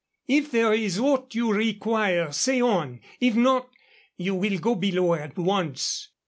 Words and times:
If 0.27 0.49
there 0.49 0.73
is 0.73 0.97
aught 0.97 1.35
you 1.35 1.53
require, 1.53 2.31
say 2.31 2.59
on. 2.59 3.01
If 3.19 3.35
not, 3.35 3.69
you 4.17 4.33
will 4.33 4.57
go 4.57 4.73
below 4.73 5.13
at 5.13 5.37
once." 5.37 6.07